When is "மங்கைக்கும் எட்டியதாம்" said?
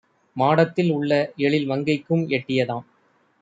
1.69-2.85